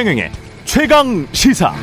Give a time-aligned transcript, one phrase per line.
[0.00, 0.32] 최경영의
[0.64, 1.74] 최강 시사.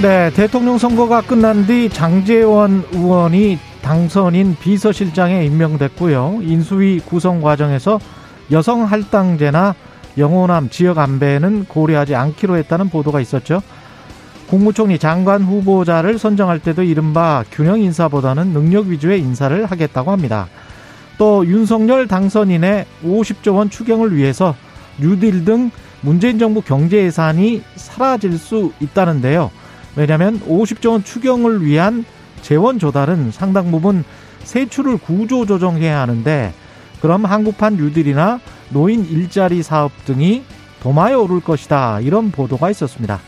[0.00, 6.38] 네, 대통령 선거가 끝난 뒤 장재원 의원이 당선인 비서실장에 임명됐고요.
[6.42, 7.98] 인수위 구성 과정에서
[8.52, 9.74] 여성 할당제나
[10.16, 13.62] 영호남 지역 안배는 고려하지 않기로 했다는 보도가 있었죠.
[14.46, 20.46] 국무총리 장관 후보자를 선정할 때도 이른바 균형 인사보다는 능력 위주의 인사를 하겠다고 합니다.
[21.20, 24.56] 또 윤석열 당선인의 50조 원 추경을 위해서
[24.98, 25.70] 뉴딜 등
[26.00, 29.50] 문재인 정부 경제 예산이 사라질 수 있다는데요.
[29.96, 32.06] 왜냐하면 50조 원 추경을 위한
[32.40, 34.02] 재원 조달은 상당 부분
[34.44, 36.54] 세출을 구조 조정해야 하는데
[37.02, 38.40] 그럼 한국판 뉴딜이나
[38.70, 40.42] 노인 일자리 사업 등이
[40.82, 42.00] 도마에 오를 것이다.
[42.00, 43.20] 이런 보도가 있었습니다.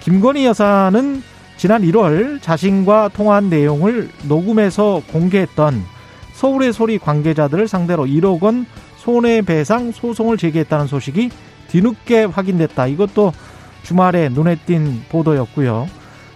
[0.00, 1.22] 김건희 여사는
[1.58, 5.97] 지난 1월 자신과 통화한 내용을 녹음해서 공개했던
[6.38, 8.64] 서울의 소리 관계자들을 상대로 1억 원
[8.98, 11.30] 손해배상 소송을 제기했다는 소식이
[11.66, 12.86] 뒤늦게 확인됐다.
[12.86, 13.32] 이것도
[13.82, 15.88] 주말에 눈에 띈 보도였고요.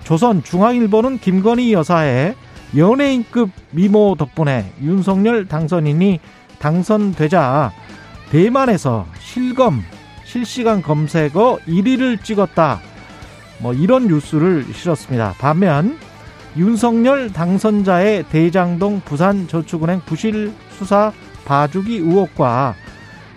[0.03, 2.34] 조선 중앙일보는 김건희 여사의
[2.77, 6.19] 연예인급 미모 덕분에 윤석열 당선인이
[6.59, 7.70] 당선되자
[8.31, 9.84] 대만에서 실검
[10.25, 12.81] 실시간 검색어 1위를 찍었다.
[13.61, 15.34] 뭐 이런 뉴스를 실었습니다.
[15.39, 15.97] 반면
[16.56, 21.12] 윤석열 당선자의 대장동 부산저축은행 부실 수사
[21.44, 22.75] 봐주기 의혹과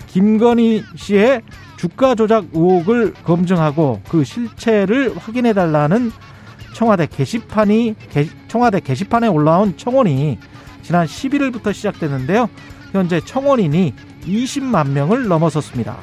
[0.07, 1.41] 김건희 씨의
[1.77, 6.11] 주가 조작 의혹을 검증하고 그 실체를 확인해 달라는
[6.73, 7.95] 청와대 게시판이
[8.47, 10.37] 청와대 게시판에 올라온 청원이
[10.81, 12.49] 지난 11일부터 시작됐는데요.
[12.91, 13.93] 현재 청원인이
[14.25, 15.97] 20만 명을 넘어섰습니다.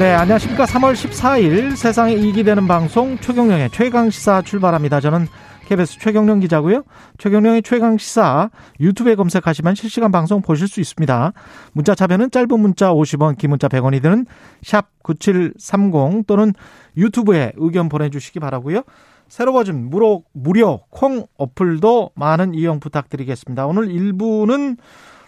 [0.00, 0.64] 네, 안녕하십니까.
[0.64, 4.98] 3월 14일 세상에 이익이 되는 방송 최경령의 최강시사 출발합니다.
[4.98, 5.26] 저는
[5.66, 6.84] KBS 최경령 기자고요.
[7.18, 8.48] 최경령의 최강시사
[8.80, 11.34] 유튜브에 검색하시면 실시간 방송 보실 수 있습니다.
[11.74, 14.24] 문자 차변은 짧은 문자 50원, 긴 문자 100원이 드는
[14.62, 16.54] 샵 9730 또는
[16.96, 18.84] 유튜브에 의견 보내주시기 바라고요.
[19.28, 23.66] 새로 버진 무료, 무료 콩 어플도 많은 이용 부탁드리겠습니다.
[23.66, 24.78] 오늘 1부는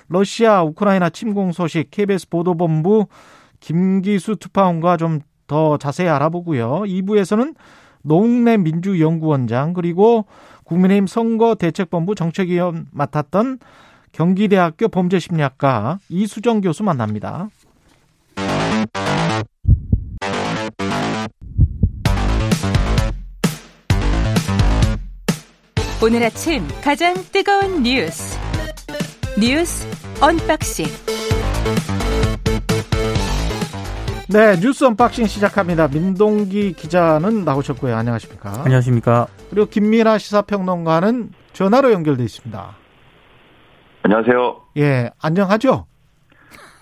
[0.08, 3.08] 러시아 우크라이나 침공 소식 KBS 보도본부
[3.62, 5.20] 김기수 특파원과 좀
[5.52, 6.84] 더 자세히 알아보고요.
[6.86, 7.54] 2부에서는
[8.00, 10.24] 노웅래 민주연구원장 그리고
[10.64, 13.58] 국민의힘 선거대책본부 정책위원 맡았던
[14.12, 17.50] 경기대학교 범죄심리학과 이수정 교수 만납니다.
[26.02, 28.38] 오늘 아침 가장 뜨거운 뉴스
[29.38, 29.86] 뉴스
[30.20, 30.86] 언박싱
[34.32, 35.88] 네, 뉴스 언박싱 시작합니다.
[35.88, 37.94] 민동기 기자는 나오셨고요.
[37.94, 38.62] 안녕하십니까?
[38.64, 39.26] 안녕하십니까?
[39.50, 42.76] 그리고 김민아 시사평론가는 전화로 연결돼 있습니다.
[44.04, 44.56] 안녕하세요.
[44.78, 45.84] 예, 안녕하죠?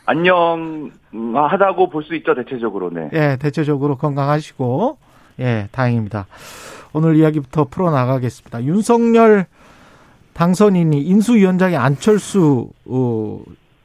[0.07, 3.11] 안녕하다고 볼 수 있죠, 대체적으로, 네.
[3.13, 4.99] 예, 대체적으로 건강하시고,
[5.41, 6.27] 예, 다행입니다.
[6.93, 8.63] 오늘 이야기부터 풀어나가겠습니다.
[8.65, 9.47] 윤석열
[10.35, 13.41] 당선인이 인수위원장이 안철수 어,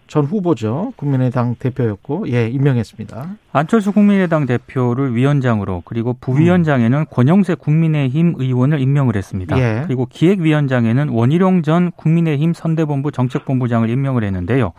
[0.08, 0.94] 전 후보죠.
[0.98, 3.30] 국민의당 대표였고, 예, 임명했습니다.
[3.52, 7.06] 안철수 국민의당 대표를 위원장으로 그리고 부위원장에는 음.
[7.10, 9.58] 권영세 국민의힘 의원을 임명을 했습니다.
[9.60, 9.84] 예.
[9.86, 14.74] 그리고 기획위원장에는 원희룡 전 국민의힘 선대본부 정책본부장을 임명을 했는데요.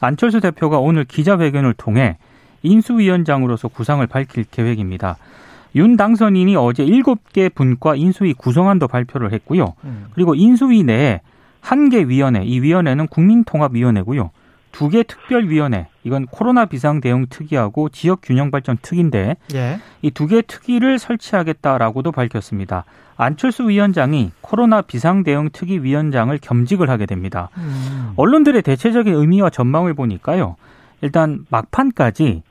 [0.00, 2.16] 안철수 대표가 오늘 기자회견을 통해
[2.62, 5.16] 인수위원장으로서 구상을 밝힐 계획입니다.
[5.76, 9.74] 윤 당선인이 어제 7개 분과 인수위 구성안도 발표를 했고요.
[9.84, 10.06] 음.
[10.14, 11.20] 그리고 인수위 내에
[11.60, 14.30] 한 개 위원회, 이 위원회는 국민통합위원회고요.
[14.72, 19.80] 두 개 특별위원회 이건 코로나 비상 대응 특위하고 지역 균형 발전 특위인데 예.
[20.02, 22.84] 이두 개 특위를 설치하겠다라고도 밝혔습니다.
[23.16, 27.50] 안철수 위원장이 코로나 비상 대응 특위 위원장을 겸직을 하게 됩니다.
[27.58, 28.12] 음.
[28.16, 30.56] 언론들의 대체적인 의미와 전망을 보니까요.
[31.02, 32.42] 일단 막판까지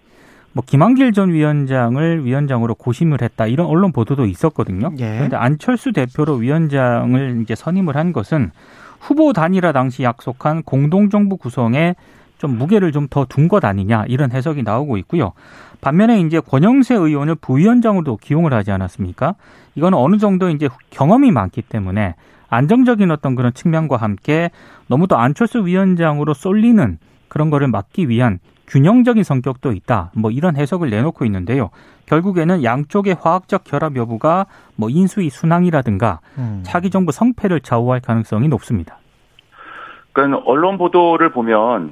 [0.54, 4.92] 뭐 김한길 전 위원장을 위원장으로 고심을 했다 이런 언론 보도도 있었거든요.
[5.00, 5.16] 예.
[5.16, 8.52] 그런데 안철수 대표로 위원장을 이제 선임을 한 것은
[9.00, 11.96] 후보 단일화 당시 약속한 공동정부 구성에
[12.38, 15.34] 좀 무게를 좀 더 둔 것 아니냐 이런 해석이 나오고 있고요.
[15.82, 19.36] 반면에 이제 권영세 의원을 부위원장으로 기용을 하지 않았습니까?
[19.76, 22.16] 이거는 어느 정도 이제 경험이 많기 때문에
[22.50, 24.52] 안정적인 어떤 그런 측면과 함께
[24.88, 26.98] 너무 도 안철수 위원장으로 쏠리는
[27.28, 30.12] 그런 거를 막기 위한 균형적인 성격도 있다.
[30.16, 31.70] 뭐 이런 해석을 내놓고 있는데요.
[32.06, 34.46] 결국에는 양쪽의 화학적 결합 여부가
[34.76, 36.62] 뭐 인수위 순항이라든가 음.
[36.64, 38.98] 차기 정부 성패를 좌우할 가능성이 높습니다.
[40.14, 41.92] 그러니까 언론 보도를 보면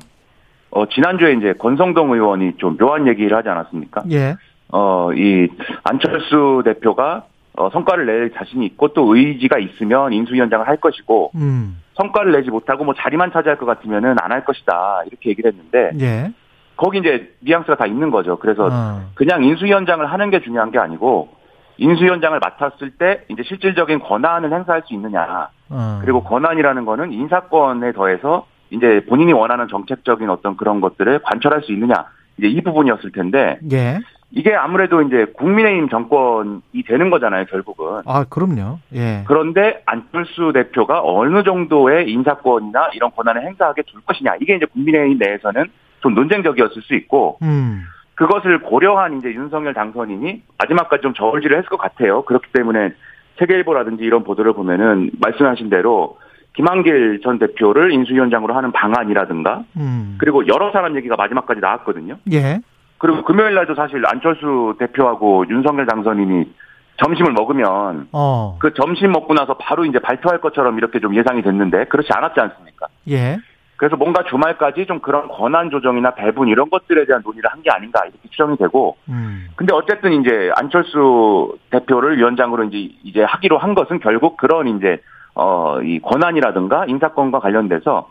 [0.71, 4.03] 어 지난주에 이제 권성동 의원이 좀 묘한 얘기를 하지 않았습니까?
[4.11, 4.35] 예.
[4.71, 5.47] 어 이
[5.83, 7.25] 안철수 대표가
[7.55, 11.81] 어, 성과를 낼 자신이 있고 또 의지가 있으면 인수위원장을 할 것이고 음.
[11.95, 16.31] 성과를 내지 못하고 뭐 자리만 차지할 것 같으면은 안 할 것이다 이렇게 얘기를 했는데 예.
[16.77, 18.37] 거기 이제 뉘앙스가 다 있는 거죠.
[18.37, 19.01] 그래서 어.
[19.15, 21.29] 그냥 인수위원장을 하는 게 중요한 게 아니고
[21.77, 25.49] 인수위원장을 맡았을 때 이제 실질적인 권한을 행사할 수 있느냐.
[25.69, 25.99] 어.
[26.01, 32.05] 그리고 권한이라는 거는 인사권에 더해서 이제 본인이 원하는 정책적인 어떤 그런 것들을 관철할 수 있느냐.
[32.37, 33.59] 이제 이 부분이었을 텐데.
[33.71, 33.99] 예.
[34.29, 38.01] 이게 아무래도 이제 국민의힘 정권이 되는 거잖아요, 결국은.
[38.05, 38.79] 아, 그럼요.
[38.93, 39.23] 예.
[39.25, 44.35] 그런데 안철수 대표가 어느 정도의 인사권이나 이런 권한을 행사하게 둘 것이냐.
[44.41, 45.65] 이게 이제 국민의힘 내에서는
[46.01, 47.83] 좀 논쟁적이었을 수 있고, 음.
[48.15, 52.23] 그것을 고려한 이제 윤석열 당선인이 마지막까지 좀 저울질을 했을 것 같아요.
[52.23, 52.93] 그렇기 때문에
[53.37, 56.17] 세계일보라든지 이런 보도를 보면은 말씀하신 대로
[56.53, 60.15] 김한길 전 대표를 인수위원장으로 하는 방안이라든가, 음.
[60.17, 62.17] 그리고 여러 사람 얘기가 마지막까지 나왔거든요.
[62.31, 62.59] 예.
[62.97, 66.51] 그리고 금요일 날도 사실 안철수 대표하고 윤석열 당선인이
[66.97, 68.57] 점심을 먹으면 어.
[68.59, 72.87] 그 점심 먹고 나서 바로 이제 발표할 것처럼 이렇게 좀 예상이 됐는데 그렇지 않았지 않습니까?
[73.09, 73.37] 예.
[73.77, 78.01] 그래서 뭔가 주말까지 좀 그런 권한 조정이나 배분 이런 것들에 대한 논의를 한 게 아닌가
[78.03, 78.97] 이렇게 추정이 되고.
[79.09, 79.47] 음.
[79.55, 85.01] 근데 어쨌든 이제 안철수 대표를 위원장으로 이제 이제 하기로 한 것은 결국 그런 이제
[85.35, 88.09] 어 이 권한이라든가 인사권과 관련돼서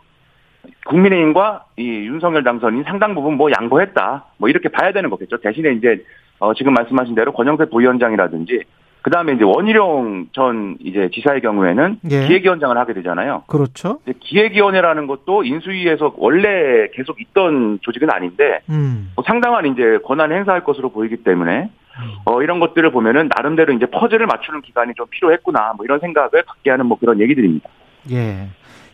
[0.85, 4.25] 국민의힘과 이 윤석열 당선인 상당 부분 뭐 양보했다.
[4.37, 5.37] 뭐 이렇게 봐야 되는 거겠죠.
[5.37, 6.03] 대신에 이제
[6.39, 8.63] 어 지금 말씀하신 대로 권영세 부위원장이라든지
[9.01, 12.27] 그 다음에 이제 원희룡 전 이제 지사의 경우에는 예.
[12.27, 13.43] 기획위원장을 하게 되잖아요.
[13.47, 13.99] 그렇죠.
[14.19, 19.11] 기획위원회라는 것도 인수위에서 원래 계속 있던 조직은 아닌데 음.
[19.15, 22.11] 뭐 상당한 이제 권한 행사할 것으로 보이기 때문에 음.
[22.25, 26.69] 어 이런 것들을 보면은 나름대로 이제 퍼즐을 맞추는 기간이 좀 필요했구나 뭐 이런 생각을 갖게
[26.69, 27.69] 하는 뭐 그런 얘기들입니다.
[28.11, 28.49] 예.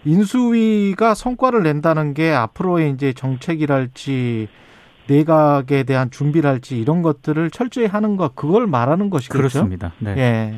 [0.06, 4.48] 인수위가 성과를 낸다는 게 앞으로의 이제 정책이랄지
[5.08, 9.38] 내각에 대한 준비를 할지 이런 것들을 철저히 하는 것 그걸 말하는 것이겠죠.
[9.38, 9.94] 그렇습니다.
[10.00, 10.16] 네.
[10.18, 10.54] 예.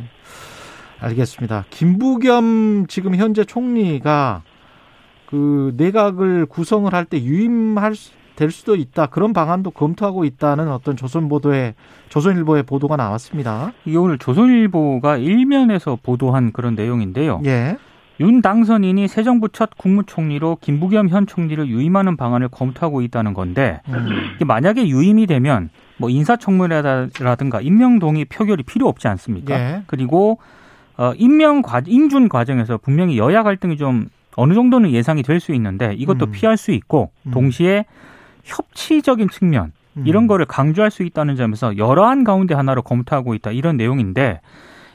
[0.99, 1.65] 알겠습니다.
[1.69, 4.43] 김부겸 지금 현재 총리가
[5.25, 7.93] 그 내각을 구성을 할 때 유임할
[8.35, 11.73] 될 수도 있다 그런 방안도 검토하고 있다는 어떤 조선 보도에
[12.09, 13.71] 조선일보의 보도가 나왔습니다.
[13.85, 17.41] 이게 오늘 조선일보가 일면에서 보도한 그런 내용인데요.
[17.45, 17.77] 예.
[18.19, 24.37] 윤 당선인이 새 정부 첫 국무총리로 김부겸 현 총리를 유임하는 방안을 검토하고 있다는 건데 음.
[24.45, 29.59] 만약에 유임이 되면 뭐 인사청문회라든가 임명 동의 표결이 필요 없지 않습니까?
[29.59, 29.81] 예.
[29.87, 30.39] 그리고
[30.97, 34.07] 어 임명 과 인준 과정에서 분명히 여야 갈등이 좀
[34.37, 36.31] 어느 정도는 예상이 될 수 있는데 이것도 음.
[36.31, 37.31] 피할 수 있고 음.
[37.31, 37.85] 동시에
[38.43, 39.73] 협치적인 측면
[40.05, 40.27] 이런 음.
[40.27, 44.39] 거를 강조할 수 있다는 점에서 여러한 가운데 하나로 검토하고 있다 이런 내용인데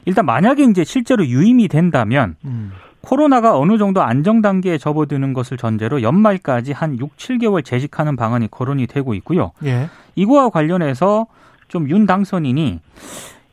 [0.05, 2.71] 일단 만약에 이제 실제로 유임이 된다면 음.
[3.01, 8.87] 코로나가 어느 정도 안정 단계에 접어드는 것을 전제로 연말까지 한 6, 7개월 재직하는 방안이 거론이
[8.87, 9.51] 되고 있고요.
[9.63, 9.89] 예.
[10.15, 11.27] 이거와 관련해서
[11.67, 12.79] 좀 윤 당선인이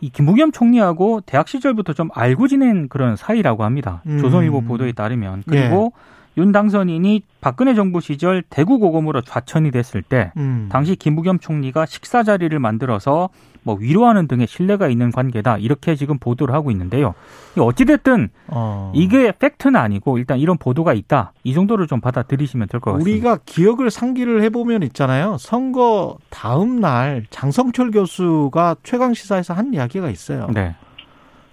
[0.00, 4.02] 이 김부겸 총리하고 대학 시절부터 좀 알고 지낸 그런 사이라고 합니다.
[4.06, 4.18] 음.
[4.18, 6.40] 조선일보 보도에 따르면 그리고 예.
[6.40, 10.68] 윤 당선인이 박근혜 정부 시절 대구 고검으로 좌천이 됐을 때 음.
[10.70, 13.28] 당시 김부겸 총리가 식사 자리를 만들어서
[13.68, 17.12] 뭐 위로하는 등의 신뢰가 있는 관계다 이렇게 지금 보도를 하고 있는데요.
[17.58, 18.90] 어찌 됐든 어.
[18.94, 23.10] 이게 팩트는 아니고 일단 이런 보도가 있다 이 정도를 좀 받아들이시면 될 것 같습니다.
[23.10, 25.36] 우리가 기억을 상기를 해보면 있잖아요.
[25.38, 30.48] 선거 다음 날 장성철 교수가 최강 시사에서 한 이야기가 있어요.
[30.54, 30.74] 네.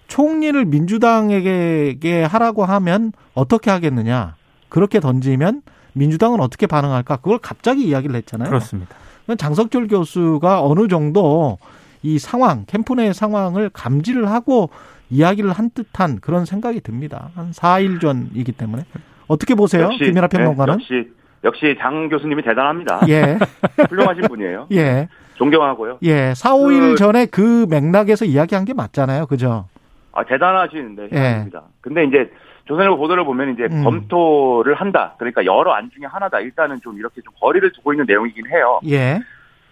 [0.08, 4.36] 총리를 민주당에게 하라고 하면 어떻게 하겠느냐?
[4.70, 7.18] 그렇게 던지면 민주당은 어떻게 반응할까?
[7.18, 8.48] 그걸 갑자기 이야기를 했잖아요.
[8.48, 8.96] 그렇습니다.
[9.38, 11.58] 장석철 교수가 어느 정도
[12.06, 14.70] 이 상황, 캠프 내 상황을 감지를 하고
[15.10, 17.32] 이야기를 한 듯한 그런 생각이 듭니다.
[17.34, 18.84] 한 4일 전이기 때문에.
[19.28, 19.86] 어떻게 보세요?
[19.86, 20.78] 역시, 김연아 평론가는?
[20.78, 21.12] 네, 역시,
[21.44, 23.02] 역시 장 교수님이 대단합니다.
[23.10, 23.40] 예.
[23.90, 24.68] 훌륭하신 분이에요.
[24.74, 25.08] 예.
[25.34, 25.98] 존경하고요.
[26.04, 26.36] 예.
[26.36, 29.26] 4, 5일 그, 전에 그 맥락에서 이야기한 게 맞잖아요.
[29.26, 29.68] 그죠?
[30.12, 31.64] 아, 대단하신데, 대단합니다.
[31.66, 31.72] 예.
[31.82, 32.32] 근데 이제
[32.66, 33.84] 조선일보 보도를 보면 이제 음.
[33.84, 35.16] 검토를 한다.
[35.18, 36.40] 그러니까 여러 안 중에 하나다.
[36.40, 38.80] 일단은 좀 이렇게 좀 거리를 두고 있는 내용이긴 해요.
[38.90, 39.20] 예.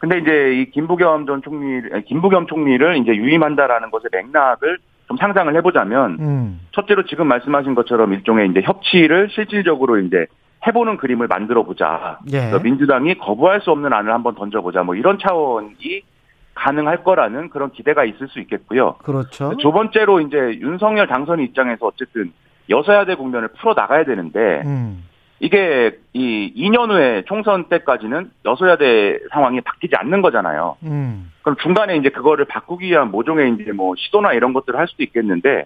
[0.03, 6.17] 근데 이제 이 김부겸 전 총리, 김부겸 총리를 이제 유임한다라는 것의 맥락을 좀 상상을 해보자면,
[6.19, 6.59] 음.
[6.73, 10.25] 첫째로 지금 말씀하신 것처럼 일종의 이제 협치를 실질적으로 이제
[10.67, 12.19] 해보는 그림을 만들어 보자.
[12.33, 12.51] 예.
[12.61, 14.83] 민주당이 거부할 수 없는 안을 한번 던져보자.
[14.83, 16.01] 뭐 이런 차원이
[16.53, 18.95] 가능할 거라는 그런 기대가 있을 수 있겠고요.
[19.03, 19.55] 그렇죠.
[19.61, 22.33] 두 번째로 이제 윤석열 당선인 입장에서 어쨌든
[22.69, 25.05] 여서야 대 국면을 풀어 나가야 되는데, 음.
[25.39, 30.77] 이게 이 2년 후에 총선 때까지는 여소야대 상황이 바뀌지 않는 거잖아요.
[30.83, 31.31] 음.
[31.41, 35.65] 그럼 중간에 이제 그거를 바꾸기 위한 모종의 이제 뭐 시도나 이런 것들을 할 수도 있겠는데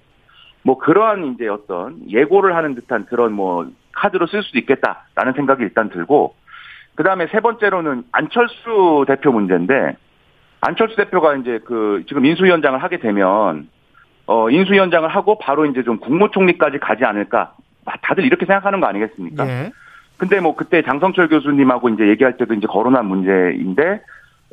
[0.63, 5.89] 뭐 그러한 이제 어떤 예고를 하는 듯한 그런 뭐 카드로 쓸 수도 있겠다라는 생각이 일단
[5.89, 6.35] 들고
[6.95, 9.95] 그 다음에 세 번째로는 안철수 대표 문제인데
[10.61, 13.69] 안철수 대표가 이제 그 지금 인수위원장을 하게 되면
[14.25, 17.53] 어, 인수위원장을 하고 바로 이제 좀 국무총리까지 가지 않을까.
[18.01, 19.47] 다들 이렇게 생각하는 거 아니겠습니까?
[19.47, 19.71] 예.
[20.17, 24.01] 근데 뭐 그때 장성철 교수님하고 이제 얘기할 때도 이제 거론한 문제인데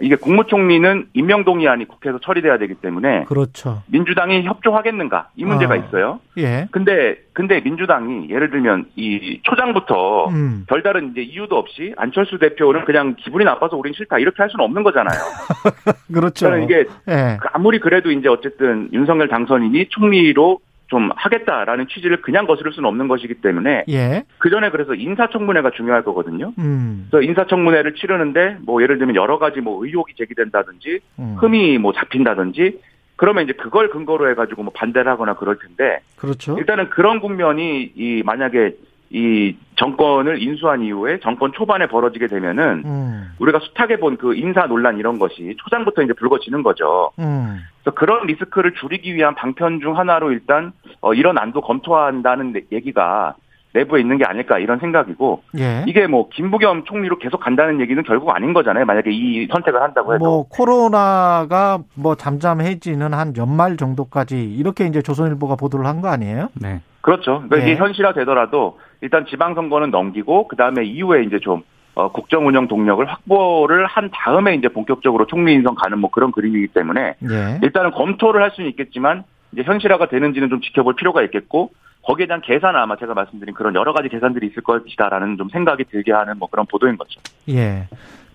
[0.00, 3.82] 이게 국무총리는 임명동의안이 국회에서 처리돼야 되기 때문에 그렇죠.
[3.86, 5.76] 민주당이 협조하겠는가 이 문제가 어.
[5.76, 6.20] 있어요.
[6.36, 6.66] 예.
[6.72, 10.64] 근데 근데 민주당이 예를 들면 이 초장부터 음.
[10.68, 14.82] 별다른 이제 이유도 없이 안철수 대표는 그냥 기분이 나빠서 우린 싫다 이렇게 할 수는 없는
[14.82, 15.18] 거잖아요.
[16.12, 16.56] 그렇죠.
[16.56, 17.38] 이게 예.
[17.52, 23.34] 아무리 그래도 이제 어쨌든 윤석열 당선인이 총리로 좀 하겠다라는 취지를 그냥 거스를 수는 없는 것이기
[23.34, 24.24] 때문에 예.
[24.38, 26.52] 그 전에 그래서 인사청문회가 중요할 거거든요.
[26.58, 27.08] 음.
[27.10, 31.36] 그래서 인사청문회를 치르는데 뭐 예를 들면 여러 가지 뭐 의혹이 제기된다든지 음.
[31.38, 32.80] 흠이 뭐 잡힌다든지
[33.16, 36.56] 그러면 이제 그걸 근거로 해가지고 뭐 반대를 하거나 그럴 텐데 그렇죠.
[36.58, 38.74] 일단은 그런 국면이 이 만약에
[39.16, 43.28] 이 정권을 인수한 이후에 정권 초반에 벌어지게 되면은 음.
[43.38, 47.12] 우리가 숱하게 본 그 인사 논란 이런 것이 초장부터 이제 불거지는 거죠.
[47.20, 47.60] 음.
[47.82, 53.36] 그래서 그런 리스크를 줄이기 위한 방편 중 하나로 일단 어 이런 안도 검토한다는 얘기가
[53.72, 55.84] 내부에 있는 게 아닐까 이런 생각이고 예.
[55.88, 58.84] 이게 뭐 김부겸 총리로 계속 간다는 얘기는 결국 아닌 거잖아요.
[58.84, 65.56] 만약에 이 선택을 한다고 해도 뭐 코로나가 뭐 잠잠해지는 한 연말 정도까지 이렇게 이제 조선일보가
[65.56, 66.48] 보도를 한 거 아니에요?
[66.60, 66.80] 네.
[67.00, 67.42] 그렇죠.
[67.48, 67.62] 그러니까 네.
[67.62, 71.62] 이게 현실화 되더라도 일단 지방선거는 넘기고 그 다음에 이후에 이제 좀
[71.94, 76.68] 어, 국정 운영 동력을 확보를 한 다음에 이제 본격적으로 총리 인선 가는 뭐 그런 그림이기
[76.68, 77.60] 때문에 네.
[77.62, 81.70] 일단은 검토를 할 수는 있겠지만 이제 현실화가 되는지는 좀 지켜볼 필요가 있겠고
[82.02, 86.12] 거기에 대한 계산 아마 제가 말씀드린 그런 여러 가지 계산들이 있을 것이다라는 좀 생각이 들게
[86.12, 87.20] 하는 뭐 그런 보도인 거죠.
[87.50, 87.86] 예.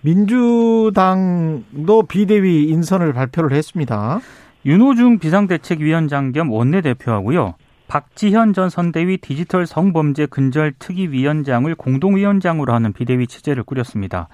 [0.02, 4.20] 민주당도 비대위 인선을 발표를 했습니다.
[4.64, 7.54] 윤호중 비상대책위원장 겸 원내대표하고요.
[7.90, 14.28] 박지현 전 선대위 디지털 성범죄 근절 특위위원장을 공동위원장으로 하는 비대위 체제를 꾸렸습니다.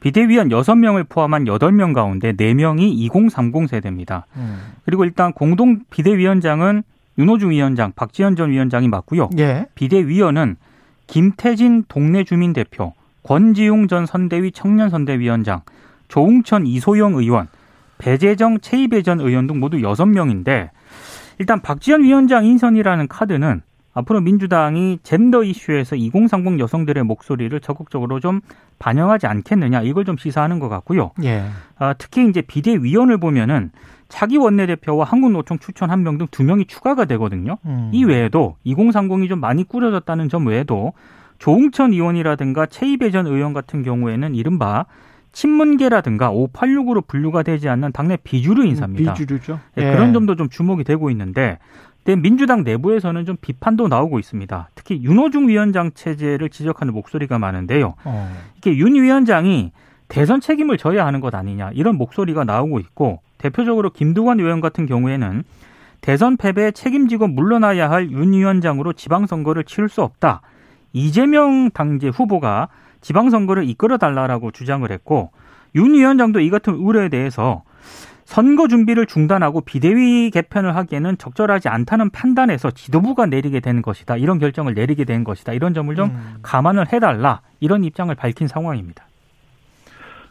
[0.00, 4.24] 비대위원 6명을 포함한 8명 가운데 4명이 2030 세대입니다.
[4.36, 4.60] 음.
[4.86, 6.84] 그리고 일단 공동 비대위원장은
[7.18, 9.28] 윤호중 위원장, 박지현 전 위원장이 맡고요.
[9.36, 9.66] 예.
[9.74, 10.56] 비대위원은
[11.06, 15.60] 김태진 동네 주민 대표, 권지용 전 선대위 청년 선대위원장,
[16.08, 17.48] 조웅천 이소영 의원,
[17.98, 20.70] 배재정 최이배 전 의원 등 모두 6명인데
[21.38, 23.62] 일단 박지원 위원장 인선이라는 카드는
[23.94, 28.40] 앞으로 민주당이 젠더 이슈에서 2030 여성들의 목소리를 적극적으로 좀
[28.78, 31.10] 반영하지 않겠느냐 이걸 좀 시사하는 것 같고요.
[31.24, 31.44] 예.
[31.78, 33.70] 아, 특히 이제 비대위원을 보면은
[34.08, 37.58] 차기 원내대표와 한국노총 추천 한 명 등 두 명이 추가가 되거든요.
[37.66, 37.90] 음.
[37.92, 40.92] 이 외에도 2030이 좀 많이 꾸려졌다는 점 외에도
[41.38, 44.86] 조웅천 의원이라든가 최이배 전 의원 같은 경우에는 이른바
[45.32, 49.14] 친문계라든가 586으로 분류가 되지 않는 당내 비주류 인사입니다.
[49.14, 49.58] 비주류죠.
[49.74, 49.92] 네, 예.
[49.92, 51.58] 그런 점도 좀 주목이 되고 있는데
[52.04, 54.68] 민주당 내부에서는 좀 비판도 나오고 있습니다.
[54.74, 57.94] 특히 윤호중 위원장 체제를 지적하는 목소리가 많은데요.
[58.04, 58.36] 어.
[58.56, 59.72] 이게 윤 위원장이
[60.08, 65.44] 대선 책임을 져야 하는 것 아니냐 이런 목소리가 나오고 있고 대표적으로 김두관 의원 같은 경우에는
[66.00, 70.42] 대선 패배에 책임지고 물러나야 할 윤 위원장으로 지방선거를 치를 수 없다.
[70.92, 72.68] 이재명 당제 후보가
[73.02, 75.30] 지방선거를 이끌어 달라라고 주장을 했고
[75.74, 77.62] 윤 위원장도 이 같은 우려에 대해서
[78.24, 84.16] 선거 준비를 중단하고 비대위 개편을 하기에는 적절하지 않다는 판단에서 지도부가 내리게 된 것이다.
[84.16, 85.52] 이런 결정을 내리게 된 것이다.
[85.52, 86.34] 이런 점을 좀 음.
[86.42, 87.42] 감안을 해달라.
[87.60, 89.04] 이런 입장을 밝힌 상황입니다.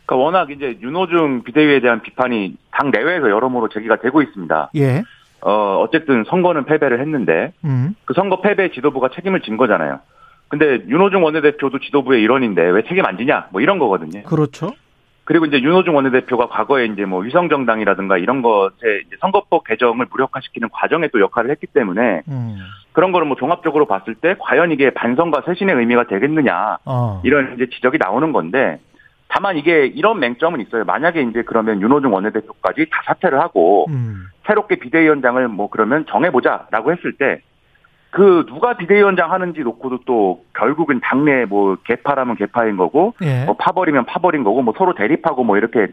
[0.05, 4.71] 그러니까 워낙 이제 윤호중 비대위에 대한 비판이 당 내외에서 여러모로 제기가 되고 있습니다.
[4.77, 5.03] 예.
[5.41, 7.95] 어, 어쨌든 선거는 패배를 했는데 음.
[8.05, 9.99] 그 선거 패배 지도부가 책임을 진 거잖아요.
[10.51, 13.47] 근데 윤호중 원내대표도 지도부의 일원인데 왜 책임 안 지냐?
[13.51, 14.23] 뭐 이런 거거든요.
[14.23, 14.71] 그렇죠.
[15.23, 21.07] 그리고 이제 윤호중 원내대표가 과거에 이제 뭐 위성정당이라든가 이런 것에 이제 선거법 개정을 무력화시키는 과정에
[21.07, 22.57] 또 역할을 했기 때문에 음.
[22.91, 27.21] 그런 거를 뭐 종합적으로 봤을 때 과연 이게 반성과 쇄신의 의미가 되겠느냐 어.
[27.23, 28.81] 이런 이제 지적이 나오는 건데
[29.29, 30.83] 다만 이게 이런 맹점은 있어요.
[30.83, 34.25] 만약에 이제 그러면 윤호중 원내대표까지 다 사퇴를 하고 음.
[34.45, 37.41] 새롭게 비대위원장을 뭐 그러면 정해보자라고 했을 때
[38.11, 43.45] 그 누가 비대위원장 하는지 놓고도 또 결국은 당내 뭐 개파라면 개파인 거고 예.
[43.45, 45.87] 뭐 파벌이면 파벌인 거고 뭐 서로 대립하고 뭐 이렇게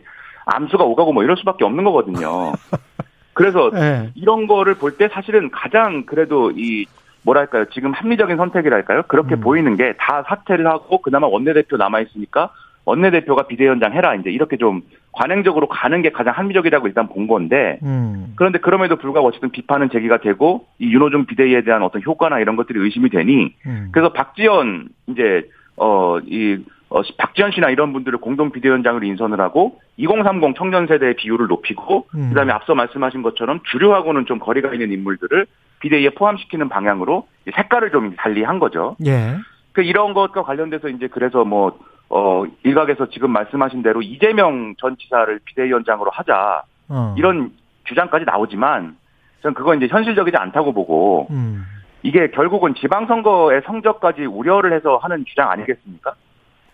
[0.45, 2.53] 암수가 오가고 뭐 이럴 수밖에 없는 거거든요.
[3.35, 4.11] 그래서 예.
[4.17, 6.87] 이런 거를 볼 때 사실은 가장 그래도 이
[7.23, 9.41] 뭐랄까요 지금 합리적인 선택이랄까요 그렇게 음.
[9.41, 12.51] 보이는 게 다 사퇴를 하고 그나마 원내대표 남아 있으니까
[12.85, 14.83] 원내대표가 비대위원장 해라 이제 이렇게 좀
[15.19, 18.35] 관행적으로 가는 게 가장 합리적이라고 일단 본 건데 음.
[18.37, 22.79] 그런데 그럼에도 불구하고 어쨌든 비판은 제기가 되고 이 윤호중 비대위에 대한 어떤 효과나 이런 것들이
[22.79, 23.89] 의심이 되니 음.
[23.91, 26.59] 그래서 박지원 이제 어이
[26.91, 32.29] 어, 박지원 씨나 이런 분들을 공동 비대위원장으로 인선을 하고 2030 청년 세대의 비율을 높이고 음.
[32.29, 35.47] 그다음에 앞서 말씀하신 것처럼 주류하고는 좀 거리가 있는 인물들을
[35.81, 38.97] 비대위에 포함시키는 방향으로 색깔을 좀 달리 한 거죠.
[39.05, 39.37] 예.
[39.73, 41.79] 그 이런 것과 관련돼서 이제 그래서 뭐
[42.11, 46.63] 어, 일각에서 지금 말씀하신 대로 이재명 전 지사를 비대위원장으로 하자.
[46.89, 47.15] 어.
[47.19, 47.53] 이런
[47.85, 48.97] 주장까지 나오지만
[49.43, 51.65] 저는 그건 이제 현실적이지 않다고 보고 음.
[52.03, 56.15] 이게 결국은 지방선거의 성적까지 우려를 해서 하는 주장 아니겠습니까?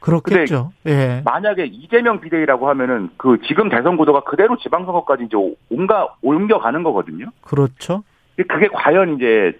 [0.00, 0.72] 그렇겠죠.
[0.86, 1.22] 예.
[1.24, 5.36] 만약에 이재명 비대위라고 하면은 그 지금 대선 구도가 그대로 지방선거까지 이제
[5.70, 7.26] 온가 옮겨가는 거거든요.
[7.40, 8.04] 그렇죠.
[8.36, 9.58] 그게 과연 이제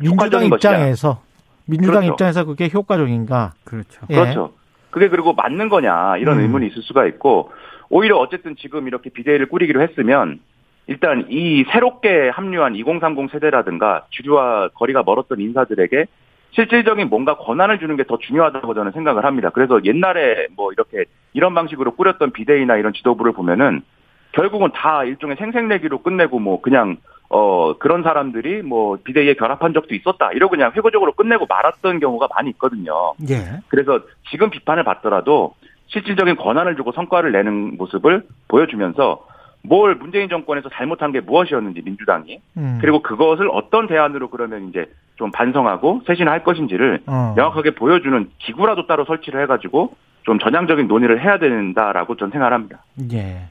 [0.00, 1.22] 민주당 입장에서
[1.66, 2.12] 민주당 그렇죠.
[2.12, 3.52] 입장에서 그게 효과적인가?
[3.62, 4.00] 그렇죠.
[4.10, 4.14] 예.
[4.14, 4.52] 그렇죠.
[4.94, 6.42] 그게 그리고 맞는 거냐 이런 음.
[6.42, 7.50] 의문이 있을 수가 있고
[7.90, 10.38] 오히려 어쨌든 지금 이렇게 비대위를 꾸리기로 했으면
[10.86, 16.06] 일단 이 새롭게 합류한 2030 세대라든가 주류와 거리가 멀었던 인사들에게
[16.52, 19.50] 실질적인 뭔가 권한을 주는 게 더 중요하다고 저는 생각을 합니다.
[19.50, 23.82] 그래서 옛날에 뭐 이렇게 이런 방식으로 꾸렸던 비대위나 이런 지도부를 보면은
[24.30, 30.30] 결국은 다 일종의 생색내기로 끝내고 뭐 그냥 어 그런 사람들이 뭐 비대위에 결합한 적도 있었다
[30.32, 33.14] 이러고 그냥 회고적으로 끝내고 말았던 경우가 많이 있거든요.
[33.28, 33.60] 예.
[33.68, 34.00] 그래서
[34.30, 35.54] 지금 비판을 받더라도
[35.88, 39.26] 실질적인 권한을 주고 성과를 내는 모습을 보여주면서
[39.62, 42.78] 뭘 문재인 정권에서 잘못한 게 무엇이었는지 민주당이 음.
[42.80, 47.32] 그리고 그것을 어떤 대안으로 그러면 이제 좀 반성하고 쇄신할 것인지를 어.
[47.36, 52.84] 명확하게 보여주는 기구라도 따로 설치를 해가지고 좀 전향적인 논의를 해야 된다라고 저는 생각합니다.
[53.12, 53.46] 예.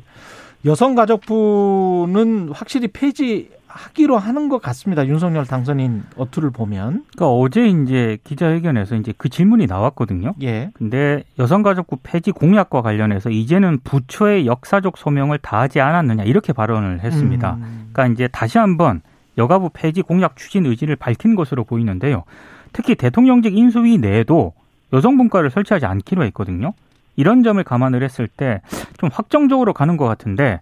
[0.66, 5.06] 여성가족부는 확실히 폐지 하기로 하는 것 같습니다.
[5.08, 7.06] 윤석열 당선인 어투를 보면.
[7.16, 10.34] 그러니까 어제 이제 기자회견에서 이제 그 질문이 나왔거든요.
[10.44, 10.72] 예.
[10.74, 17.56] 근데 여성가족부 폐지 공약과 관련해서 이제는 부처의 역사적 소명을 다하지 않았느냐 이렇게 발언을 했습니다.
[17.60, 17.90] 음.
[17.92, 19.02] 그러니까 이제 다시 한번
[19.38, 22.24] 여가부 폐지 공약 추진 의지를 밝힌 것으로 보이는데요.
[22.72, 24.54] 특히 대통령직 인수위 내에도
[24.94, 26.74] 여성분과를 설치하지 않기로 했거든요.
[27.16, 28.62] 이런 점을 감안을 했을 때
[29.04, 30.62] 좀 확정적으로 가는 것 같은데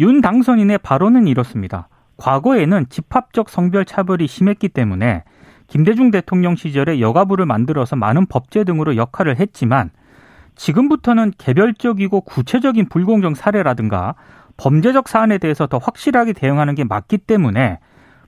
[0.00, 1.88] 윤 당선인의 발언은 이렇습니다.
[2.16, 5.24] 과거에는 집합적 성별 차별이 심했기 때문에
[5.66, 9.90] 김대중 대통령 시절에 여가부를 만들어서 많은 법제 등으로 역할을 했지만
[10.54, 14.14] 지금부터는 개별적이고 구체적인 불공정 사례라든가
[14.56, 17.78] 범죄적 사안에 대해서 더 확실하게 대응하는 게 맞기 때문에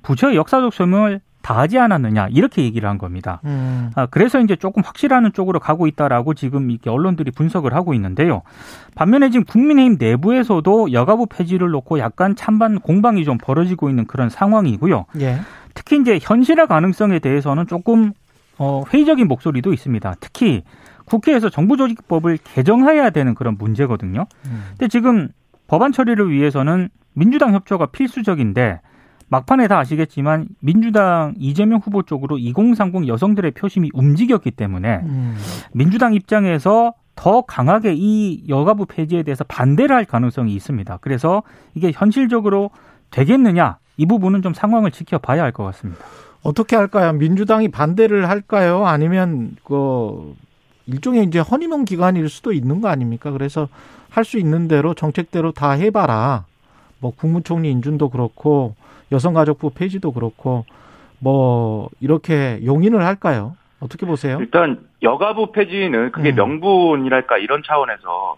[0.02, 3.40] 부처의 역사적 소명을 다하지 않았느냐 이렇게 얘기를 한 겁니다.
[3.46, 3.90] 음.
[3.94, 8.42] 아, 그래서 이제 조금 확실하는 쪽으로 가고 있다라고 지금 이렇게 언론들이 분석을 하고 있는데요.
[8.94, 15.06] 반면에 지금 국민의힘 내부에서도 여가부 폐지를 놓고 약간 찬반 공방이 좀 벌어지고 있는 그런 상황이고요.
[15.20, 15.38] 예.
[15.72, 18.12] 특히 이제 현실화 가능성에 대해서는 조금
[18.58, 20.16] 어, 회의적인 목소리도 있습니다.
[20.20, 20.64] 특히
[21.06, 24.26] 국회에서 정부조직법을 개정해야 되는 그런 문제거든요.
[24.44, 24.64] 음.
[24.72, 25.28] 근데 지금
[25.66, 28.82] 법안 처리를 위해서는 민주당 협조가 필수적인데
[29.28, 35.36] 막판에 다 아시겠지만 민주당 이재명 후보 쪽으로 2030 여성들의 표심이 움직였기 때문에 음.
[35.72, 40.98] 민주당 입장에서 더 강하게 이 여가부 폐지에 대해서 반대를 할 가능성이 있습니다.
[41.00, 41.42] 그래서
[41.74, 42.70] 이게 현실적으로
[43.10, 46.00] 되겠느냐 이 부분은 좀 상황을 지켜봐야 할 것 같습니다.
[46.42, 47.12] 어떻게 할까요?
[47.14, 48.86] 민주당이 반대를 할까요?
[48.86, 50.34] 아니면 그
[50.86, 53.30] 일종의 이제 허니문 기간일 수도 있는 거 아닙니까?
[53.32, 53.68] 그래서
[54.10, 56.44] 할 수 있는 대로 정책대로 다 해봐라.
[57.00, 58.74] 뭐 국무총리 인준도 그렇고
[59.12, 60.64] 여성가족부 폐지도 그렇고
[61.18, 63.56] 뭐 이렇게 용인을 할까요?
[63.80, 64.38] 어떻게 보세요?
[64.40, 66.36] 일단 여가부 폐지는 그게 음.
[66.36, 68.36] 명분이랄까 이런 차원에서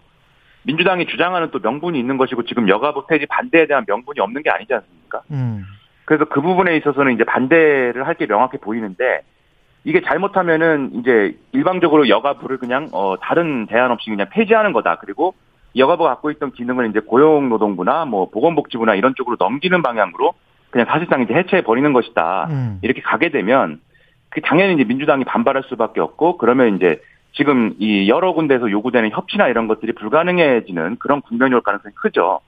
[0.63, 4.73] 민주당이 주장하는 또 명분이 있는 것이고 지금 여가부 폐지 반대에 대한 명분이 없는 게 아니지
[4.73, 5.21] 않습니까?
[5.31, 5.65] 음.
[6.05, 9.21] 그래서 그 부분에 있어서는 이제 반대를 할 게 명확해 보이는데
[9.83, 14.97] 이게 잘못하면은 이제 일방적으로 여가부를 그냥 어 다른 대안 없이 그냥 폐지하는 거다.
[14.99, 15.33] 그리고
[15.75, 20.33] 여가부가 갖고 있던 기능을 이제 고용노동부나 뭐 보건복지부나 이런 쪽으로 넘기는 방향으로
[20.69, 22.47] 그냥 사실상 이제 해체해 버리는 것이다.
[22.49, 22.79] 음.
[22.81, 23.79] 이렇게 가게 되면
[24.29, 27.01] 그 당연히 이제 민주당이 반발할 수밖에 없고 그러면 이제
[27.33, 32.39] 지금 이 여러 군데에서 요구되는 협치나 이런 것들이 불가능해지는 그런 국면이 올 가능성이 크죠.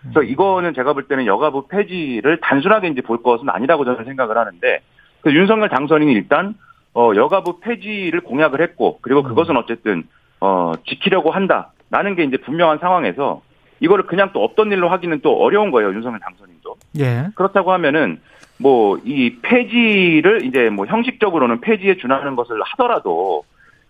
[0.00, 0.26] 그래서 음.
[0.26, 4.80] 이거는 제가 볼 때는 여가부 폐지를 단순하게 이제 볼 것은 아니라고 저는 생각을 하는데
[5.20, 6.54] 그 윤석열 당선인이 일단
[6.94, 9.24] 어 여가부 폐지를 공약을 했고 그리고 음.
[9.24, 10.04] 그것은 어쨌든
[10.40, 13.42] 어 지키려고 한다 라는 게 이제 분명한 상황에서
[13.78, 16.76] 이거를 그냥 또 없던 일로 하기는 또 어려운 거예요 윤석열 당선인도.
[16.98, 17.28] 예.
[17.36, 18.20] 그렇다고 하면은
[18.58, 23.44] 뭐 이 폐지를 이제 뭐 형식적으로는 폐지에 준하는 것을 하더라도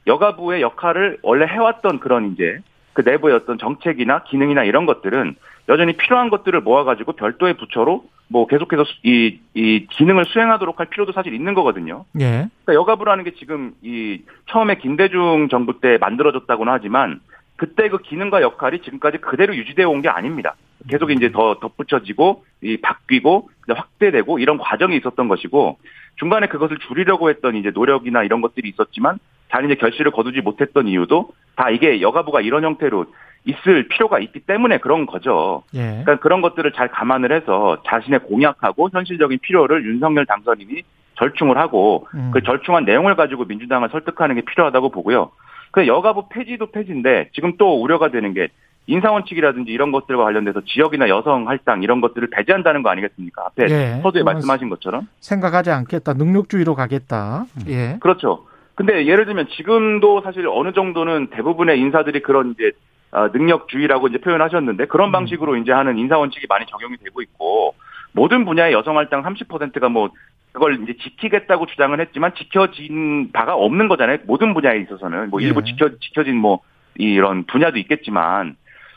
[0.06, 2.58] 여가부의 역할을 원래 해왔던 그런 이제
[2.92, 5.36] 그 내부의 어떤 정책이나 기능이나 이런 것들은
[5.68, 11.34] 여전히 필요한 것들을 모아가지고 별도의 부처로 뭐 계속해서 이, 이 기능을 수행하도록 할 필요도 사실
[11.34, 12.04] 있는 거거든요.
[12.18, 12.48] 예.
[12.64, 17.20] 그러니까 여가부라는 게 지금 이 처음에 김대중 정부 때 만들어졌다고는 하지만
[17.62, 20.56] 그때 그 기능과 역할이 지금까지 그대로 유지되어 온 게 아닙니다.
[20.90, 25.78] 계속 이제 더 덧붙여지고 이 바뀌고 확대되고 이런 과정이 있었던 것이고
[26.16, 31.28] 중간에 그것을 줄이려고 했던 이제 노력이나 이런 것들이 있었지만 잘 이제 결실을 거두지 못했던 이유도
[31.54, 33.06] 다 이게 여가부가 이런 형태로
[33.44, 35.62] 있을 필요가 있기 때문에 그런 거죠.
[35.74, 36.02] 예.
[36.02, 40.82] 그러니까 그런 것들을 잘 감안을 해서 자신의 공약하고 현실적인 필요를 윤석열 당선인이
[41.14, 42.32] 절충을 하고 음.
[42.32, 45.30] 그 절충한 내용을 가지고 민주당을 설득하는 게 필요하다고 보고요.
[45.72, 48.48] 그 여가부 폐지도 폐지인데 지금 또 우려가 되는 게
[48.86, 53.46] 인사원칙이라든지 이런 것들과 관련돼서 지역이나 여성 할당 이런 것들을 배제한다는 거 아니겠습니까?
[53.46, 57.46] 앞에 예, 서두에 말씀하신 것처럼 생각하지 않겠다, 능력주의로 가겠다.
[57.68, 58.46] 예, 그렇죠.
[58.74, 62.72] 근데 예를 들면 지금도 사실 어느 정도는 대부분의 인사들이 그런 이제
[63.12, 65.12] 어, 능력주의라고 이제 표현하셨는데 그런 음.
[65.12, 67.74] 방식으로 이제 하는 인사원칙이 많이 적용이 되고 있고
[68.12, 70.10] 모든 분야의 여성 할당 30%가 뭐
[70.52, 74.18] 그걸 이제 지키겠다고 주장을 했지만 지켜진 바가 없는 거잖아요.
[74.24, 75.64] 모든 분야에 있어서는 뭐 일부 예.
[75.64, 76.60] 지켜 지켜진 뭐
[76.94, 78.56] 이런 분야도 있겠지만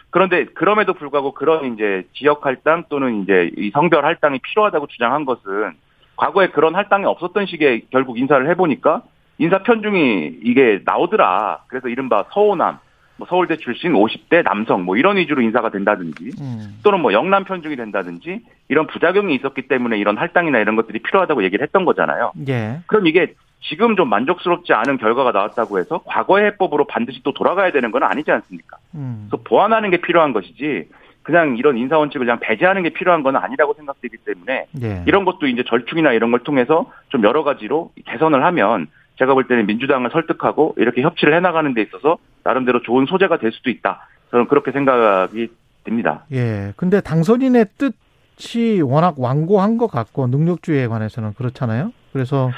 [0.09, 5.73] 그런데 그럼에도 불구하고 그런 이제 지역 할당 또는 이제 이 성별 할당이 필요하다고 주장한 것은
[6.17, 9.03] 과거에 그런 할당이 없었던 시기에 결국 인사를 해보니까
[9.37, 11.63] 인사 편중이 이게 나오더라.
[11.67, 12.79] 그래서 이른바 서호남
[13.17, 16.79] 뭐 서울대 출신 50대 남성 뭐 이런 위주로 인사가 된다든지 음.
[16.83, 21.63] 또는 뭐 영남 편중이 된다든지 이런 부작용이 있었기 때문에 이런 할당이나 이런 것들이 필요하다고 얘기를
[21.63, 22.33] 했던 거잖아요.
[22.47, 22.79] 예.
[22.87, 27.91] 그럼 이게 지금 좀 만족스럽지 않은 결과가 나왔다고 해서 과거의 해법으로 반드시 또 돌아가야 되는
[27.91, 28.77] 건 아니지 않습니까?
[28.95, 29.27] 음.
[29.29, 30.89] 그래서 보완하는 게 필요한 것이지
[31.23, 35.03] 그냥 이런 인사 원칙을 그냥 배제하는 게 필요한 건 아니라고 생각되기 때문에 예.
[35.07, 39.65] 이런 것도 이제 절충이나 이런 걸 통해서 좀 여러 가지로 개선을 하면 제가 볼 때는
[39.65, 44.07] 민주당을 설득하고 이렇게 협치를 해나가는 데 있어서 나름대로 좋은 소재가 될 수도 있다.
[44.31, 45.49] 저는 그렇게 생각이
[45.83, 46.25] 듭니다.
[46.31, 46.73] 예.
[46.75, 51.91] 근데 당선인의 뜻이 워낙 완고한 것 같고 능력주의에 관해서는 그렇잖아요.
[52.11, 52.51] 그래서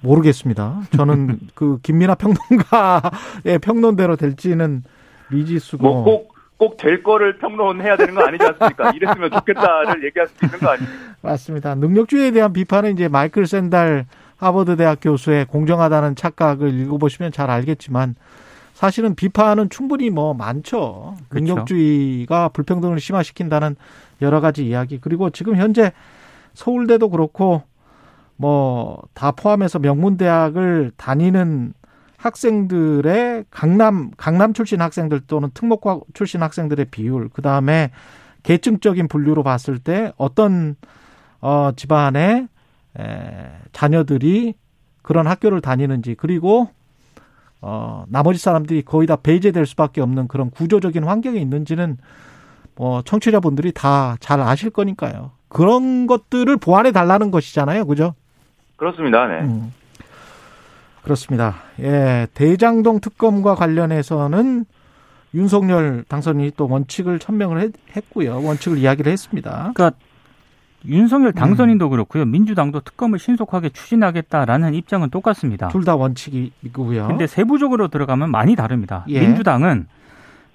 [0.00, 0.82] 모르겠습니다.
[0.96, 4.84] 저는 그 김민아 평론가의 평론대로 될지는
[5.30, 5.82] 미지수고.
[5.82, 8.90] 뭐꼭 꼭될 거를 평론해야 되는 거 아니지 않습니까?
[8.90, 10.92] 이랬으면 좋겠다를 얘기할 수 있는 거 아닙니까?
[11.22, 11.74] 맞습니다.
[11.76, 14.06] 능력주의에 대한 비판은 이제 마이클 샌달
[14.38, 18.14] 하버드 대학 교수의 공정하다는 착각을 읽어보시면 잘 알겠지만
[18.74, 21.16] 사실은 비판은 충분히 뭐 많죠.
[21.32, 23.76] 능력주의가 불평등을 심화시킨다는
[24.22, 24.98] 여러 가지 이야기.
[25.00, 25.92] 그리고 지금 현재
[26.54, 27.62] 서울대도 그렇고
[28.36, 31.72] 뭐 다 포함해서 명문대학을 다니는
[32.18, 37.90] 학생들의 강남 강남 출신 학생들 또는 특목고 출신 학생들의 비율 그다음에
[38.44, 40.76] 계층적인 분류로 봤을 때 어떤
[41.40, 42.46] 어 집안의
[42.98, 43.04] 에,
[43.72, 44.54] 자녀들이
[45.02, 46.68] 그런 학교를 다니는지 그리고
[47.60, 51.96] 어, 나머지 사람들이 거의 다 배제될 수밖에 없는 그런 구조적인 환경이 있는지는
[52.76, 55.32] 뭐 청취자분들이 다 잘 아실 거니까요.
[55.48, 58.14] 그런 것들을 보완해 달라는 것이잖아요, 그죠?
[58.76, 59.26] 그렇습니다.
[59.26, 59.40] 네.
[59.40, 59.72] 음.
[61.02, 61.56] 그렇습니다.
[61.80, 64.66] 예, 대장동 특검과 관련해서는
[65.34, 68.42] 윤석열 당선인이 또 원칙을 천명을 했 고요.
[68.42, 69.72] 원칙을 이야기를 했습니다.
[69.74, 69.92] 그러니까
[70.86, 71.90] 윤석열 당선인도 음.
[71.90, 72.24] 그렇고요.
[72.24, 75.68] 민주당도 특검을 신속하게 추진하겠다라는 입장은 똑같습니다.
[75.68, 77.08] 둘 다 원칙이고요.
[77.08, 79.04] 근데 세부적으로 들어가면 많이 다릅니다.
[79.08, 79.20] 예.
[79.20, 79.86] 민주당은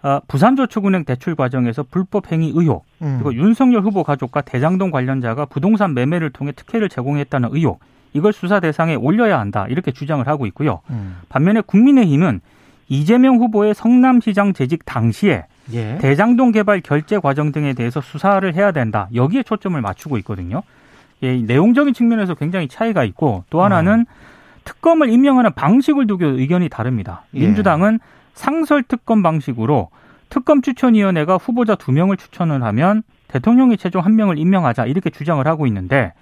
[0.04, 3.20] 어, 부산저축은행 대출 과정에서 불법 행위 의혹, 음.
[3.24, 7.80] 그리고 윤석열 후보 가족과 대장동 관련자가 부동산 매매를 통해 특혜를 제공했다는 의혹,
[8.12, 10.82] 이걸 수사 대상에 올려야 한다 이렇게 주장을 하고 있고요.
[10.90, 11.18] 음.
[11.30, 12.42] 반면에 국민의힘은
[12.90, 15.98] 이재명 후보의 성남시장 재직 당시에 예.
[16.00, 19.08] 대장동 개발 결제 과정 등에 대해서 수사를 해야 된다.
[19.14, 20.64] 여기에 초점을 맞추고 있거든요.
[21.24, 24.06] 예, 내용적인 측면에서 굉장히 차이가 있고 또 하나는 음.
[24.66, 27.24] 특검을 임명하는 방식을 두고 의견이 다릅니다.
[27.36, 27.40] 예.
[27.40, 28.00] 민주당은
[28.34, 29.90] 상설 특검 방식으로
[30.30, 35.68] 특검 추천위원회가 후보자 두 명을 추천을 하면 대통령이 최종 한 명을 임명하자 이렇게 주장을 하고
[35.68, 36.14] 있는데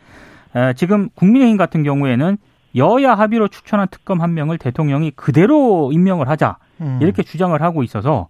[0.56, 2.38] 에, 지금 국민의힘 같은 경우에는
[2.76, 7.00] 여야 합의로 추천한 특검 한 명을 대통령이 그대로 임명을 하자 음.
[7.02, 8.28] 이렇게 주장을 하고 있어서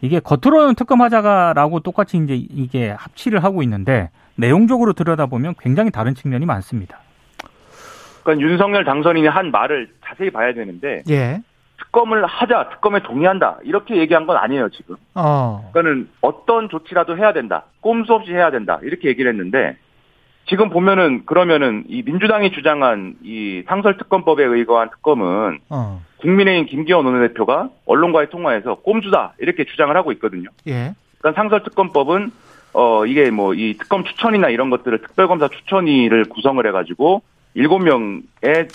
[0.00, 6.98] 이게 겉으로는 특검하자가라고 똑같이 이제 이게 합치를 하고 있는데 내용적으로 들여다보면 굉장히 다른 측면이 많습니다.
[8.22, 11.42] 그러니까 윤석열 당선인이 한 말을 자세히 봐야 되는데 예.
[11.78, 14.96] 특검을 하자, 특검에 동의한다 이렇게 얘기한 건 아니에요 지금.
[15.14, 15.68] 어.
[15.72, 19.76] 그러니까는 어떤 조치라도 해야 된다, 꼼수 없이 해야 된다 이렇게 얘기를 했는데
[20.46, 26.02] 지금 보면은 그러면은 이 민주당이 주장한 이 상설특검법에 의거한 특검은 어.
[26.20, 30.48] 국민의힘 김기현 원내대표가 언론과의 통화에서 꼼수다 이렇게 주장을 하고 있거든요.
[30.66, 30.94] 예.
[31.18, 32.30] 그러니까 상설특검법은
[32.74, 37.22] 어 이게 뭐 이 특검 추천이나 이런 것들을 특별검사 추천위를 구성을 해가지고
[37.54, 38.22] 일곱 명의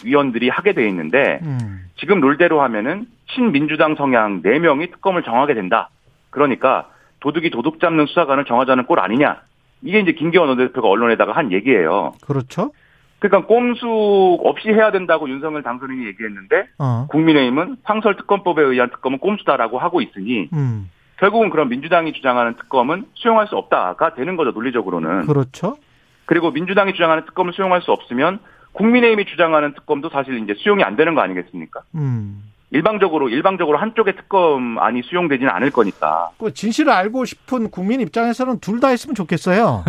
[0.04, 1.82] 위원들이 하게 돼 있는데 음.
[2.00, 5.90] 지금 룰대로 하면은 친민주당 성향 네 명이 특검을 정하게 된다.
[6.30, 9.42] 그러니까 도둑이 도둑 잡는 수사관을 정하자는 꼴 아니냐.
[9.82, 12.14] 이게 이제 김기현 원내대표가 언론에다가 한 얘기예요.
[12.22, 12.72] 그렇죠.
[13.20, 17.08] 그러니까 꼼수 없이 해야 된다고 윤석열 당선인이 얘기했는데 어.
[17.10, 20.90] 국민의힘은 상설 특검법에 의한 특검은 꼼수다라고 하고 있으니 음.
[21.18, 25.26] 결국은 그런 민주당이 주장하는 특검은 수용할 수 없다가 되는 거죠 논리적으로는.
[25.26, 25.78] 그렇죠.
[26.26, 28.40] 그리고 민주당이 주장하는 특검을 수용할 수 없으면
[28.74, 31.82] 국민의힘이 주장하는 특검도 사실 이제 수용이 안 되는 거 아니겠습니까?
[31.96, 32.44] 음.
[32.72, 36.32] 일방적으로 일방적으로 한쪽의 특검안이 수용되지는 않을 거니까.
[36.38, 39.84] 그 진실을 알고 싶은 국민 입장에서는 둘 다 했으면 좋겠어요.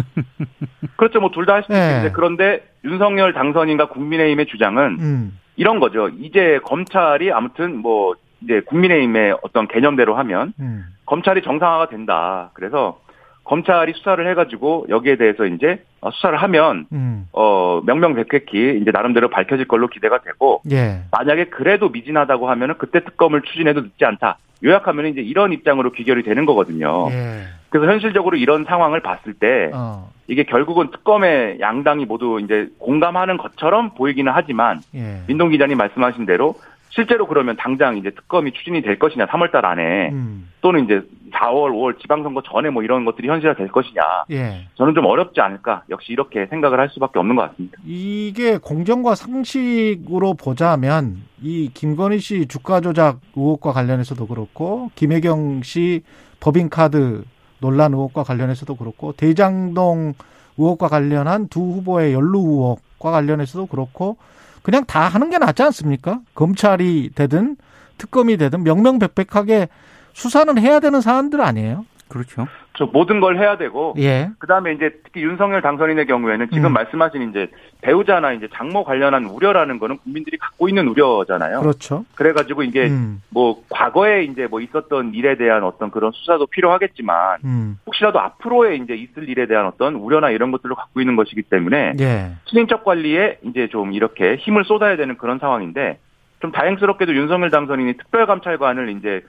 [0.97, 1.87] 그렇죠, 뭐 둘다 했으면 네.
[1.87, 5.39] 좋겠는데 그런데 윤석열 당선인과 국민의힘의 주장은 음.
[5.57, 6.09] 이런 거죠.
[6.09, 10.85] 이제 검찰이 아무튼 뭐 이제 국민의힘의 어떤 개념대로 하면 음.
[11.07, 12.51] 검찰이 정상화가 된다.
[12.55, 13.01] 그래서
[13.49, 15.83] 검찰이 수사를 해가지고 여기에 대해서 이제
[16.13, 17.27] 수사를 하면 음.
[17.33, 21.01] 어 명명백백히 이제 나름대로 밝혀질 걸로 기대가 되고 예.
[21.11, 24.37] 만약에 그래도 미진하다고 하면은 그때 특검을 추진해도 늦지 않다.
[24.63, 27.09] 요약하면 이제 이런 입장으로 귀결이 되는 거거든요.
[27.11, 27.45] 예.
[27.71, 30.11] 그래서 현실적으로 이런 상황을 봤을 때 어.
[30.27, 35.23] 이게 결국은 특검의 양당이 모두 이제 공감하는 것처럼 보이기는 하지만 예.
[35.27, 36.55] 민동 기자님 말씀하신 대로
[36.91, 40.51] 실제로 그러면 당장 이제 특검이 추진이 될 것이냐 3월달 안에 음.
[40.61, 44.67] 또는 이제 4월, 5월 지방선거 전에 뭐 이런 것들이 현실화 될 것이냐 예.
[44.75, 47.79] 저는 좀 어렵지 않을까 역시 이렇게 생각을 할 수밖에 없는 것 같습니다.
[47.85, 56.03] 이게 공정과 상식으로 보자면 이 김건희 씨 주가 조작 의혹과 관련해서도 그렇고 김혜경 씨
[56.41, 57.25] 법인카드
[57.61, 60.15] 논란 의혹과 관련해서도 그렇고 대장동
[60.57, 64.17] 의혹과 관련한 두 후보의 연루 의혹과 관련해서도 그렇고
[64.63, 66.21] 그냥 다 하는 게 낫지 않습니까?
[66.35, 67.57] 검찰이 되든
[67.97, 69.69] 특검이 되든 명명백백하게
[70.13, 71.85] 수사는 해야 되는 사안들 아니에요?
[72.09, 72.47] 그렇죠.
[72.79, 74.31] 저 모든 걸 해야 되고 예.
[74.39, 76.73] 그다음에 이제 특히 윤석열 당선인의 경우에는 지금 음.
[76.75, 77.49] 말씀하신 이제
[77.81, 81.61] 배우자나 이제 장모 관련한 우려라는 거는 국민들이 갖고 있는 우려잖아요.
[81.61, 82.05] 그렇죠.
[82.15, 83.21] 그래 가지고 이게 음.
[83.31, 87.79] 뭐 과거에 이제 뭐 있었던 일에 대한 어떤 그런 수사도 필요하겠지만 음.
[87.85, 92.31] 혹시라도 앞으로에 이제 있을 일에 대한 어떤 우려나 이런 것들을 갖고 있는 것이기 때문에 예.
[92.45, 95.99] 친인척 관리에 이제 좀 이렇게 힘을 쏟아야 되는 그런 상황인데
[96.41, 99.23] 좀 다행스럽게도 윤석열 당선인이 특별감찰관을 이제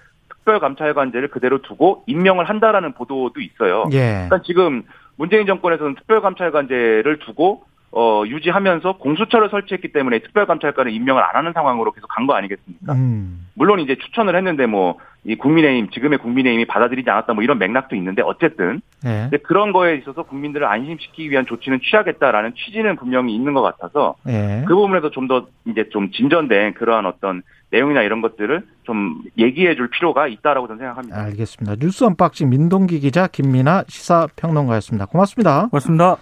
[0.50, 3.86] 특별감찰관제를 그대로 두고 임명을 한다라는 보도도 있어요.
[3.92, 4.26] 예.
[4.28, 4.84] 그러니까 지금
[5.16, 12.08] 문재인 정권에서는 특별감찰관제를 두고 어, 유지하면서 공수처를 설치했기 때문에 특별감찰관을 임명을 안 하는 상황으로 계속
[12.08, 12.94] 간 거 아니겠습니까?
[12.94, 13.48] 음.
[13.56, 18.22] 물론 이제 추천을 했는데 뭐, 이 국민의힘, 지금의 국민의힘이 받아들이지 않았다 뭐 이런 맥락도 있는데
[18.22, 18.82] 어쨌든.
[19.04, 19.30] 네.
[19.44, 24.16] 그런 거에 있어서 국민들을 안심시키기 위한 조치는 취하겠다라는 취지는 분명히 있는 것 같아서.
[24.24, 24.64] 네.
[24.68, 29.90] 그 부분에서 좀 더 이제 좀 진전된 그러한 어떤 내용이나 이런 것들을 좀 얘기해 줄
[29.90, 31.22] 필요가 있다라고 저는 생각합니다.
[31.22, 31.76] 알겠습니다.
[31.80, 35.06] 뉴스 언박싱 민동기 기자 김민아 시사평론가였습니다.
[35.06, 35.68] 고맙습니다.
[35.68, 36.18] 고맙습니다.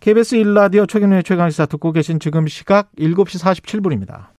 [0.00, 4.26] KBS 1라디오 최경영의 최강시사 듣고 계신 지금 시각 7시 47분입니다.